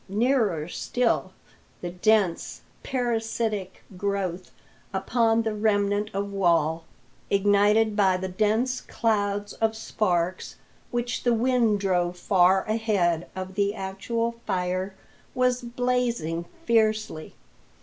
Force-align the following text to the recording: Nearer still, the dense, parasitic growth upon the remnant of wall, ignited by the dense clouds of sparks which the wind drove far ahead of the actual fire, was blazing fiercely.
Nearer 0.09 0.67
still, 0.67 1.31
the 1.81 1.91
dense, 1.91 2.61
parasitic 2.81 3.83
growth 3.97 4.49
upon 4.91 5.43
the 5.43 5.53
remnant 5.53 6.09
of 6.11 6.31
wall, 6.31 6.85
ignited 7.29 7.95
by 7.95 8.17
the 8.17 8.27
dense 8.27 8.81
clouds 8.81 9.53
of 9.53 9.75
sparks 9.75 10.55
which 10.89 11.21
the 11.21 11.35
wind 11.35 11.79
drove 11.81 12.17
far 12.17 12.63
ahead 12.63 13.27
of 13.35 13.53
the 13.53 13.75
actual 13.75 14.31
fire, 14.47 14.95
was 15.35 15.61
blazing 15.61 16.45
fiercely. 16.65 17.35